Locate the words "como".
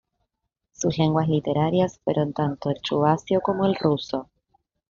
3.39-3.67